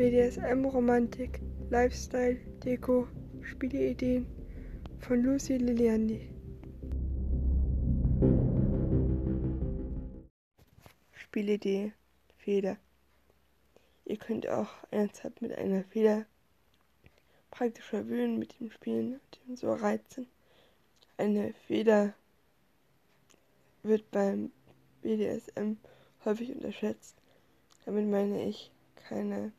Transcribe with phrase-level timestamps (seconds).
[0.00, 3.06] BDSM, Romantik, Lifestyle, Deko,
[3.42, 4.26] Spieleideen
[4.98, 6.34] von Lucy Liliandi.
[11.12, 11.92] Spielidee
[12.38, 12.78] Feder.
[14.06, 16.24] Ihr könnt auch ernsthaft mit einer Feder
[17.50, 20.26] praktisch verwöhnen mit dem Spielen und dem so reizen.
[21.18, 22.14] Eine Feder
[23.82, 24.50] wird beim
[25.02, 25.76] BDSM
[26.24, 27.18] häufig unterschätzt.
[27.84, 29.52] Damit meine ich keine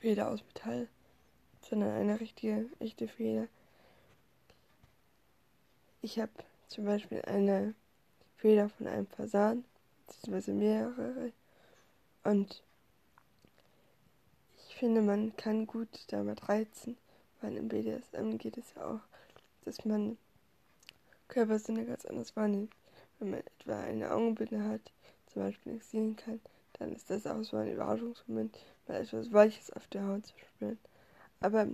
[0.00, 0.88] Feder aus Metall,
[1.60, 3.48] sondern eine richtige, echte Feder.
[6.02, 6.32] Ich habe
[6.68, 7.74] zum Beispiel eine
[8.36, 9.64] Feder von einem Fasan,
[10.06, 11.32] beziehungsweise mehrere.
[12.22, 12.62] Und
[14.68, 16.96] ich finde, man kann gut damit reizen,
[17.40, 19.00] weil im BDSM geht es ja auch,
[19.64, 20.16] dass man
[21.26, 22.72] Körpersinne ganz anders wahrnimmt.
[23.18, 24.92] Wenn man etwa eine Augenbinde hat,
[25.26, 26.40] zum Beispiel nicht sehen kann,
[26.74, 28.56] dann ist das auch so ein Überraschungsmoment,
[28.94, 30.78] etwas Weiches auf der Haut zu spüren.
[31.40, 31.66] Aber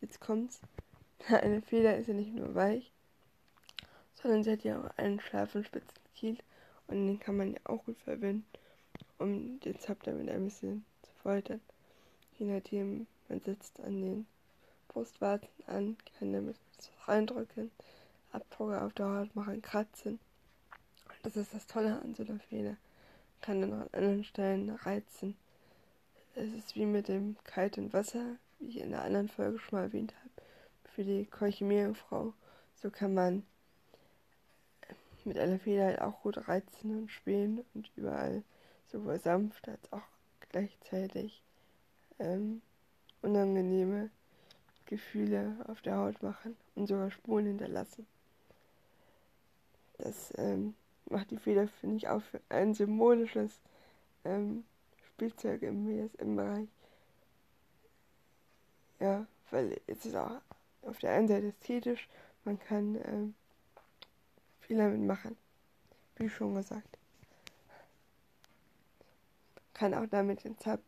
[0.00, 0.60] jetzt kommt's.
[1.28, 2.92] Eine Feder ist ja nicht nur weich,
[4.14, 6.38] sondern sie hat ja auch einen scharfen, spitzen Kiel
[6.86, 8.46] und den kann man ja auch gut verwenden,
[9.18, 11.60] um den Zap damit ein bisschen zu foltern.
[12.38, 14.26] Je nachdem, man sitzt an den
[14.88, 16.56] Brustwarzen an, kann damit
[17.06, 17.70] reindrücken,
[18.32, 20.18] Abdrucke auf der Haut machen, kratzen.
[21.22, 22.76] Das ist das Tolle an so einer Feder.
[23.40, 25.36] Kann dann an anderen Stellen reizen.
[26.40, 29.86] Es ist wie mit dem kalten Wasser, wie ich in der anderen Folge schon mal
[29.86, 30.46] erwähnt habe,
[30.94, 32.32] für die Keuchemierfrau.
[32.76, 33.42] So kann man
[35.24, 38.44] mit einer Feder halt auch gut reizen und spielen und überall
[38.86, 40.04] sowohl sanft als auch
[40.50, 41.42] gleichzeitig
[42.20, 42.62] ähm,
[43.20, 44.08] unangenehme
[44.86, 48.06] Gefühle auf der Haut machen und sogar Spuren hinterlassen.
[49.96, 50.76] Das ähm,
[51.10, 53.58] macht die Feder, finde ich, auch für ein symbolisches
[54.24, 54.62] ähm,
[55.18, 56.68] Spielzeug im BSM-Bereich.
[59.00, 60.40] Ja, weil es ist auch
[60.82, 62.08] auf der einen Seite ästhetisch,
[62.44, 63.34] man kann ähm,
[64.60, 65.36] viel damit machen.
[66.14, 66.98] Wie schon gesagt.
[69.74, 70.80] Kann auch damit den Zap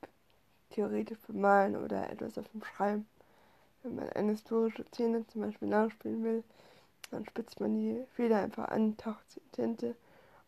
[0.70, 3.08] theoretisch bemalen oder etwas auf dem Schreiben.
[3.82, 6.44] Wenn man eine historische Szene zum Beispiel nachspielen will,
[7.10, 9.96] dann spitzt man die Feder einfach an, taucht sie in Tinte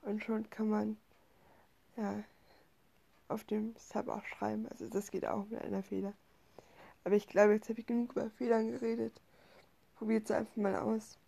[0.03, 0.97] und schon kann man
[1.97, 2.23] ja
[3.33, 4.67] auf dem Sub auch schreiben.
[4.69, 6.13] Also das geht auch mit einer Feder.
[7.05, 9.21] Aber ich glaube, jetzt habe ich genug über Federn geredet.
[9.97, 11.19] Probiert es einfach mal aus.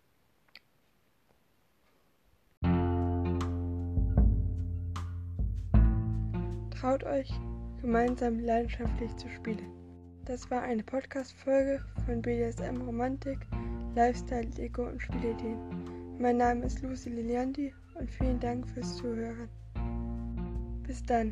[6.79, 7.31] Traut euch,
[7.81, 9.71] gemeinsam leidenschaftlich zu spielen.
[10.25, 13.39] Das war eine Podcast-Folge von BDSM Romantik,
[13.95, 16.17] Lifestyle, Deko und Spielideen.
[16.19, 19.49] Mein Name ist Lucy Liliandi und vielen Dank fürs Zuhören.
[20.85, 21.31] Bis dann.